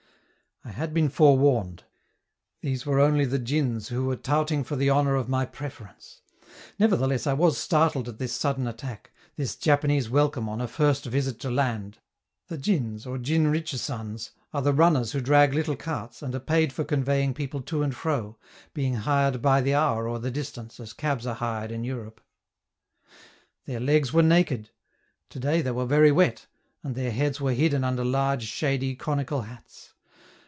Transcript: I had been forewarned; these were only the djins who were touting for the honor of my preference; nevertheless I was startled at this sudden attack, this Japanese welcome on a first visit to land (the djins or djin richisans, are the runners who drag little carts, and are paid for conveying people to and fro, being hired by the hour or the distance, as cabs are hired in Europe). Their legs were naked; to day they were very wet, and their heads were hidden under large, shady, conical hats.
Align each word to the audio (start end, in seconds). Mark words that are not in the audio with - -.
I 0.63 0.69
had 0.69 0.93
been 0.93 1.09
forewarned; 1.09 1.85
these 2.61 2.85
were 2.85 2.99
only 2.99 3.25
the 3.25 3.39
djins 3.39 3.87
who 3.87 4.05
were 4.05 4.15
touting 4.15 4.63
for 4.63 4.75
the 4.75 4.91
honor 4.91 5.15
of 5.15 5.27
my 5.27 5.43
preference; 5.43 6.21
nevertheless 6.77 7.25
I 7.25 7.33
was 7.33 7.57
startled 7.57 8.07
at 8.07 8.19
this 8.19 8.33
sudden 8.33 8.67
attack, 8.67 9.11
this 9.35 9.55
Japanese 9.55 10.07
welcome 10.07 10.47
on 10.47 10.61
a 10.61 10.67
first 10.67 11.05
visit 11.05 11.39
to 11.39 11.49
land 11.49 11.97
(the 12.47 12.59
djins 12.59 13.07
or 13.07 13.17
djin 13.17 13.47
richisans, 13.51 14.33
are 14.53 14.61
the 14.61 14.71
runners 14.71 15.13
who 15.13 15.19
drag 15.19 15.55
little 15.55 15.75
carts, 15.75 16.21
and 16.21 16.35
are 16.35 16.39
paid 16.39 16.71
for 16.71 16.83
conveying 16.83 17.33
people 17.33 17.63
to 17.63 17.81
and 17.81 17.95
fro, 17.95 18.37
being 18.75 18.97
hired 18.97 19.41
by 19.41 19.61
the 19.61 19.73
hour 19.73 20.07
or 20.07 20.19
the 20.19 20.29
distance, 20.29 20.79
as 20.79 20.93
cabs 20.93 21.25
are 21.25 21.33
hired 21.35 21.71
in 21.71 21.83
Europe). 21.83 22.21
Their 23.65 23.79
legs 23.79 24.13
were 24.13 24.21
naked; 24.21 24.69
to 25.31 25.39
day 25.39 25.63
they 25.63 25.71
were 25.71 25.87
very 25.87 26.11
wet, 26.11 26.45
and 26.83 26.93
their 26.93 27.11
heads 27.11 27.41
were 27.41 27.53
hidden 27.53 27.83
under 27.83 28.05
large, 28.05 28.43
shady, 28.43 28.95
conical 28.95 29.41
hats. 29.41 29.87